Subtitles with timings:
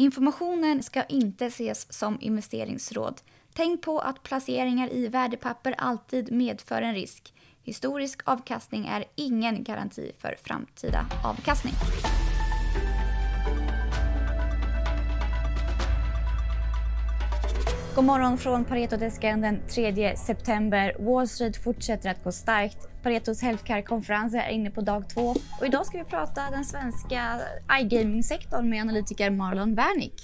[0.00, 3.20] Informationen ska inte ses som investeringsråd.
[3.54, 7.34] Tänk på att placeringar i värdepapper alltid medför en risk.
[7.62, 11.74] Historisk avkastning är ingen garanti för framtida avkastning.
[17.94, 20.96] God morgon från Paretodesken den 3 september.
[20.98, 22.88] Wall Street fortsätter att gå starkt.
[23.02, 25.34] Paretos Healthcare-konferens är inne på dag två.
[25.60, 27.40] Och idag ska vi prata den svenska
[27.80, 30.14] iGaming-sektorn med analytiker Marlon Wernick.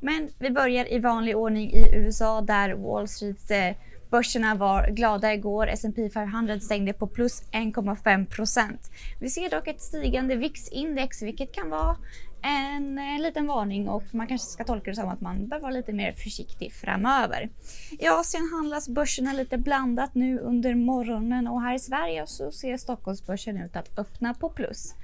[0.00, 3.76] Men vi börjar i vanlig ordning i USA där Wall Street eh,
[4.10, 5.66] Börserna var glada igår.
[5.66, 8.90] S&P 500 stängde på plus 1,5 procent.
[9.20, 11.96] Vi ser dock ett stigande VIX-index, vilket kan vara
[12.42, 15.72] en, en liten varning och man kanske ska tolka det som att man bör vara
[15.72, 17.50] lite mer försiktig framöver.
[17.98, 22.76] I Asien handlas börserna lite blandat nu under morgonen och här i Sverige så ser
[22.76, 24.94] Stockholmsbörsen ut att öppna på plus.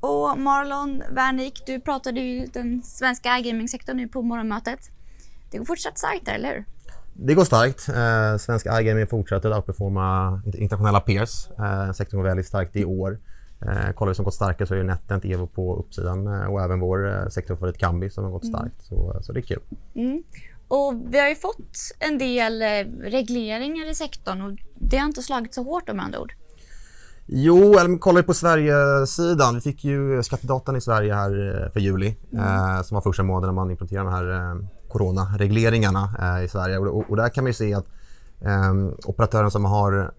[0.00, 4.80] Och Marlon Wernick, du pratade ju den svenska gamingsektorn nu på morgonmötet.
[5.50, 6.64] Det går fortsatt starkt där, eller hur?
[7.16, 7.88] Det går starkt.
[7.88, 11.48] Eh, svensk iGaming fortsätter att outperforma internationella peers.
[11.58, 13.18] Eh, sektorn går väldigt starkt i år.
[13.62, 16.80] Eh, kollar vi som gått starkare så är NetEnt, Evo på uppsidan eh, och även
[16.80, 18.54] vår eh, sektorfavorit Kambi som har gått mm.
[18.54, 18.84] starkt.
[18.84, 19.60] Så, så det är kul.
[19.94, 20.22] Mm.
[20.68, 22.68] Och vi har ju fått en del eh,
[23.10, 26.34] regleringar i sektorn och det har inte slagit så hårt om andra ord.
[27.26, 29.54] Jo, eller kollar vi på Sverigesidan.
[29.54, 32.44] Vi fick ju skattedatan i Sverige här eh, för juli mm.
[32.44, 34.54] eh, som var första månaden man implementerade de här eh,
[34.94, 36.78] coronaregleringarna eh, i Sverige.
[36.78, 37.86] Och, där kan man ju se att
[38.40, 40.12] eh, operatören som har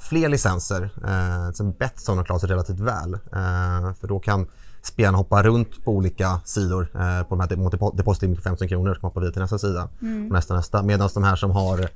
[0.00, 3.14] fler licenser, eh, som Betsson har klarat sig relativt väl.
[3.14, 4.46] Eh, för då kan
[4.82, 9.06] spelarna hoppa runt på olika sidor eh, på de här depositlimit på 15 kronor ska
[9.06, 9.88] hoppa vidare till nästa sida.
[10.02, 10.28] Mm.
[10.28, 10.82] nästa, nästa.
[10.82, 11.88] Medan de här som har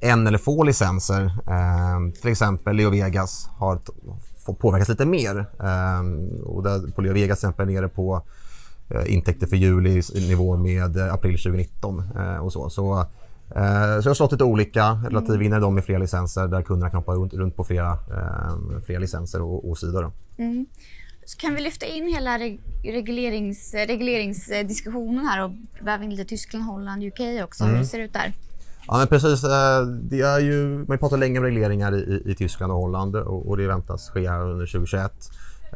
[0.00, 3.78] en eller få licenser, eh, till exempel Leo Vegas, har
[4.46, 5.38] fått påverkas lite mer.
[5.38, 6.02] Eh,
[6.44, 8.22] och där på Leo Vegas till exempel nere på
[9.06, 12.70] intäkter för juli i nivå med april 2019 eh, och så.
[12.70, 13.06] så
[13.56, 14.98] Eh, så jag har slått lite olika.
[15.04, 18.98] Relativ vinner de med fler licenser där kunderna kan hoppa runt, på flera, eh, flera
[18.98, 20.12] licenser och, och sidor.
[20.38, 20.66] Mm.
[21.24, 22.38] Så kan vi lyfta in hela
[22.84, 25.50] reglerings, regleringsdiskussionen här och
[25.80, 27.64] väva in lite Tyskland, Holland, UK också.
[27.64, 27.76] Mm.
[27.76, 28.32] Hur ser det ut där?
[28.86, 29.44] Ja, men precis.
[29.44, 33.48] Eh, det är ju, man pratar länge om regleringar i, i Tyskland och Holland och,
[33.48, 35.12] och det väntas ske under 2021.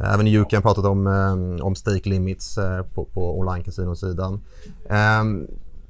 [0.01, 4.41] Även i UK har pratat om, eh, om stake limits eh, på, på online-casinosidan.
[4.89, 5.47] Ehm,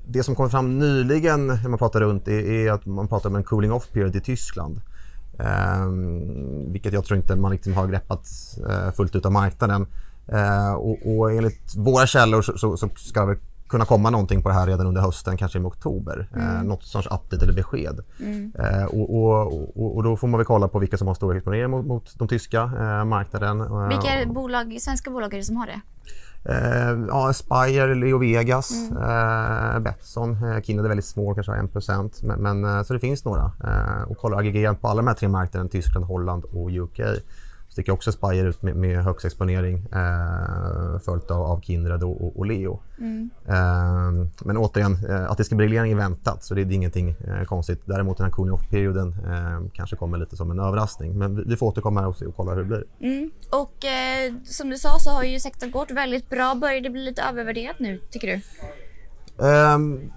[0.08, 3.44] det som kom fram nyligen när man pratar runt är, att man pratar om en
[3.44, 4.80] cooling off period i Tyskland.
[5.38, 8.28] Ehm, vilket jag tror inte man riktigt har greppat
[8.70, 9.86] eh, fullt ut av marknaden.
[10.28, 13.38] Ehm, och, och, enligt våra källor så, så, så, ska det
[13.68, 16.28] kunna komma någonting på det här redan under hösten, kanske i oktober.
[16.34, 16.56] Mm.
[16.56, 18.00] Uh, något sorts update eller besked.
[18.20, 18.52] Mm.
[18.60, 19.46] Uh, och,
[19.76, 22.18] och, och, då får man väl kolla på vilka som har stor exponering mot, mot
[22.18, 23.88] de tyska uh, marknaden.
[23.88, 25.80] Vilka bolag, svenska bolag är det som har det?
[26.48, 29.02] Eh, ja, Spire, Leo Vegas, mm.
[29.02, 30.30] eh, Betsson.
[30.44, 33.52] Eh, Kindred är väldigt små, kanske har 1 men, men, eh, Så det finns några.
[33.64, 37.00] Eh, och kollar aggregerat på alla de här tre marknaderna, Tyskland, Holland och UK,
[37.76, 42.38] sticker också Spire ut med, med högst exponering eh, följt av, av Kindred och, och,
[42.38, 42.82] och Leo.
[42.98, 43.30] Mm.
[43.48, 47.08] Eh, men återigen, eh, att det ska bli reglering är väntat så det är ingenting
[47.08, 47.82] eh, konstigt.
[47.84, 51.18] Däremot den här cooling off-perioden eh, kanske kommer lite som en överraskning.
[51.18, 52.84] Men vi, vi får återkomma här och, se och kolla hur det blir.
[53.00, 53.30] Mm.
[53.50, 56.54] Och eh, som du sa så har ju sektorn gått väldigt bra.
[56.54, 58.40] Börjar det bli lite övervärderat nu tycker du?
[59.44, 60.12] Um,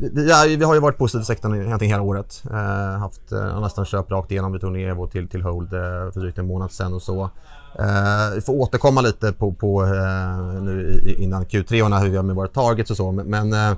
[0.00, 2.42] vi, vi har ju varit positiva i sektorn egentligen hela året.
[2.50, 4.52] Eh, haft eh, nästan köp rakt igenom.
[4.52, 5.80] Vi tog ner Evo till, till Hold eh,
[6.12, 7.30] för drygt en månad sedan och så.
[7.78, 12.22] Eh, vi får återkomma lite på, på eh, nu innan Q3 och hur vi gör
[12.22, 13.12] med våra targets och så.
[13.12, 13.76] Men, men eh,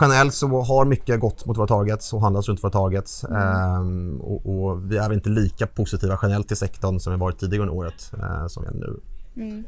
[0.00, 3.24] generellt så har mycket gått mot våra targets och handlas runt våra targets.
[3.24, 4.20] Mm.
[4.20, 7.62] Eh, och, och, vi är inte lika positiva generellt till sektorn som vi varit tidigare
[7.62, 9.00] under året eh, som vi är nu.
[9.36, 9.64] Mm.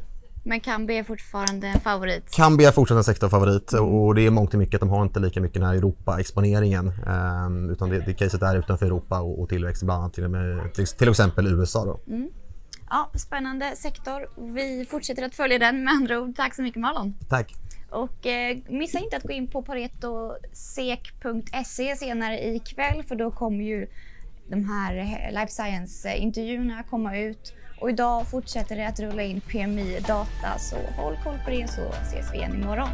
[0.46, 2.30] Men Kambi är fortfarande en favorit?
[2.30, 5.20] Kambi är fortfarande en sektorfavorit och det är mångt och mycket att de har inte
[5.20, 6.86] lika mycket den här Europa-exponeringen.
[6.86, 10.74] Um, utan det, det caset är utanför Europa och, och tillväxt bland annat till, med,
[10.74, 11.84] till, till exempel USA.
[11.84, 12.00] Då.
[12.06, 12.30] Mm.
[12.90, 14.28] Ja, spännande sektor.
[14.54, 16.36] Vi fortsätter att följa den med andra ord.
[16.36, 17.14] Tack så mycket Marlon.
[17.28, 17.54] Tack.
[17.90, 23.86] Och eh, missa inte att gå in på paretosek.se senare ikväll för då kommer ju
[24.48, 30.58] de här eh, life science-intervjuerna komma ut och idag fortsätter det att rulla in PMI-data
[30.58, 32.88] så håll koll på det så ses vi igen imorgon.